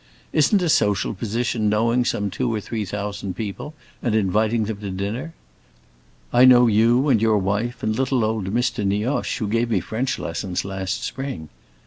[0.33, 4.89] Isn't a social position knowing some two or three thousand people and inviting them to
[4.89, 5.35] dinner?
[6.33, 8.83] I know you and your wife and little old Mr.
[8.83, 11.49] Nioche, who gave me French lessons last spring.